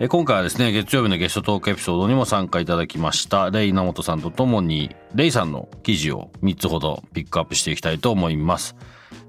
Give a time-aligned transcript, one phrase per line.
[0.00, 8.74] 今回はですね、月曜日のゲストトークエピソードにも参加いただきました、レイナモトさんとともに、レイさんの記事を3つほどピックアップしていきたいと思います。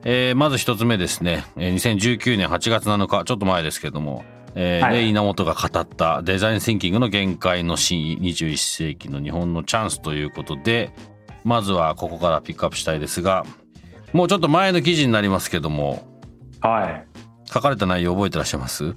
[0.04, 10.92] えー、まず1つ目ですね、2019年8月7日、ちょっと前ですけども、えーはい、レイナモトが語ったデザインシンキングの限界の真意、21世紀の日本のチャンスということで、
[11.44, 13.46] まずはここからピックアップしたいですが、
[14.14, 16.08] もうちょっと前の記事になりますけども、
[16.60, 17.08] はい。
[17.48, 18.96] 書かれた内容覚えてらっしゃいます？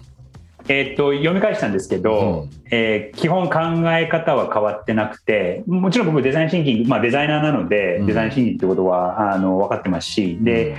[0.69, 3.59] えー、っと読み返したんですけど、うん、えー、基本考
[3.91, 10.77] え方は変わってなくてもちろん僕デザインシンキング、まあ、デザイナーなので、うん、デザインシンキングってことはあの分かってますしで、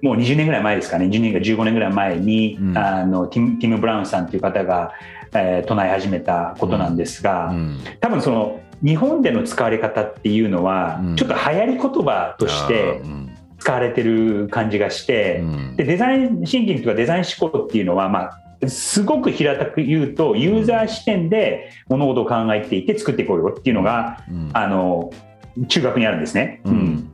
[0.00, 4.92] もう20年ぐらい前ですかね10年か15年ぐらい前に、うん、あのティムティム・ブラウンさんという方が、
[5.34, 7.52] えー、唱え始めたことなんですが、
[8.00, 13.00] 多分その日本での使われ方っていうのは、ちょっと流行り言葉として、
[13.58, 15.42] 使われてる感じがして、
[15.76, 25.12] でデザインシンキングとかデザイン思考っていうのは、まあ、すごく平たく言うとユーザー視点で物事を考えていて作っていこうよっていうのが、うん、あの
[25.68, 26.60] 中学にあるんですね。
[26.64, 27.12] うん、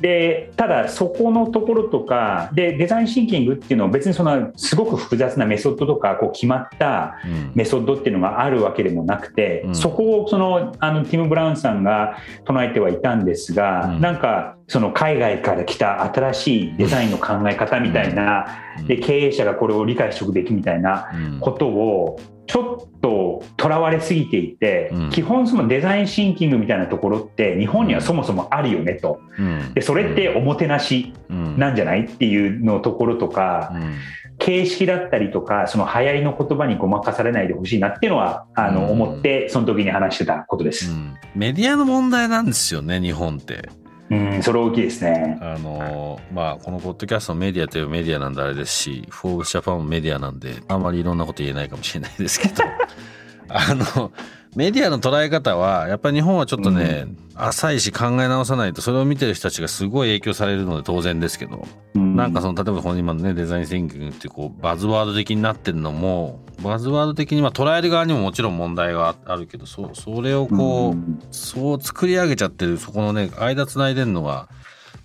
[0.00, 7.16] でただそこのところとかでデザインシンキングっていうのは別にそのすごく複雑なメソッドとかこう決まった
[7.54, 18.46] メソッドっていうのがあるわけでもなくて、うん、そこをそのあのティム・ブラウンさんが唱えてはいたんですが、うん、なんかその海外から来た新しいデザインの考え方みたいな、
[18.86, 21.08] で経営者がこれを理解しておくべきみたいな
[21.40, 33.94] ことをちょっととらわれすぎていて、うん、基本そのデザインシンキングみたいなところって日本にはそもそもあるよねと、うん、でそれっておもてなしなんじゃないっていうのところとか、うん、
[34.38, 40.90] 形式だったりとかその流行りの言葉にごまかされないでほしいなっていうのはあの思ってその時に話してたことです、
[41.34, 43.68] メディアの問題なんですよね日本って。
[44.10, 45.38] うん、それ大きいですね。
[45.42, 52.64] あの、まあ、このポッドキャストのメディアというメディアなんであれですし、フォーブスジャパンもメディアなんで、あんまりいろんなこと言えないかもしれないですけど、
[53.48, 54.12] あの、
[54.58, 61.64] メディアの捉え方は、やっぱり日本はちょっとね、うん、浅いし考え直さないと、それを見てる人たちがすごい影響されるので当然ですけど、
[61.94, 74.48] うん、なんかその、例えばこの今のね、デザインシンキングってこう、バズワード的になってるのも、バズワード的に、まあ捉える側にももちろん問題があるけど、そ、それをこう、うん、そう作り上げちゃってる、そこのね、間繋いでるのが、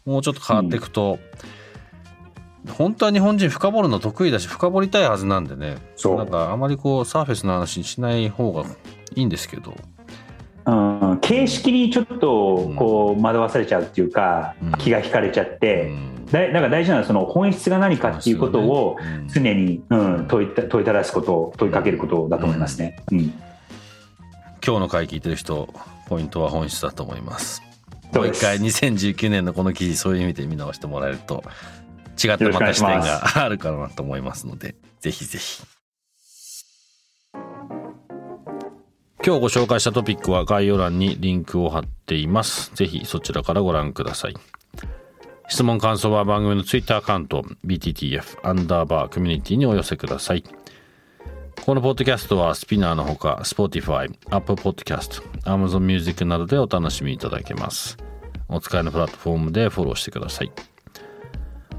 [0.04, 1.20] もうちょっと変わっていくと、
[2.70, 5.78] 本当は日本人深掘るの得意だし深掘りたいはずなんでね。
[6.04, 8.64] なんかあまりこうサーフェスの話にしない方が
[9.16, 9.74] いいんですけど。
[10.66, 10.72] う
[11.16, 18.98] ん、形式にちょっとこう惑わされちゃうっていうか、うん、気が引かれちゃって、うん、だだから大事なのはその本質が何かっていうことを
[19.34, 23.34] 常に、うん、問い問いただすこと問いかけることだと思いますね、うん、今
[24.62, 25.68] 日の回聞いてる人
[26.08, 27.62] ポイントは本質だと思います。
[28.14, 31.44] もう一回2019年のこの記事そういう意味で見直してもらえると
[32.28, 35.64] 違ったまた視点があるかなと思いますのでぜひぜひ。
[39.26, 42.76] 今日ご紹介したトピックは概要欄にリンクを貼っています。
[42.76, 44.36] ぜひそちらからご覧ください。
[45.48, 50.44] 質問感想は番組の Twitter アカウント BTTF アンダーバーコミュニティにお寄せください。
[51.66, 57.98] このポッドキャストはスピナーのほか Spotify、Apple Podcast、Amazon Music などでお楽しみいただけます。
[58.50, 60.73] お使いのプラットフォームでフォローしてください。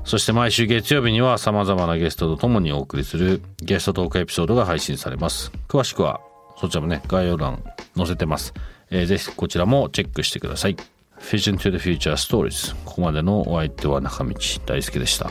[0.05, 5.51] そして毎週月曜日には様々なゲストと共にお送りするゲストトークエピソードが配信されます。
[5.67, 6.21] 詳しくは
[6.57, 7.63] そちらもね、概要欄
[7.97, 8.55] 載せてます。
[8.91, 10.77] えー、ぜひこちらもチェックしてください。
[11.21, 12.75] Vision to the Future Stories。
[12.85, 14.35] ここまでのお相手は中道
[14.67, 15.31] 大輔でした。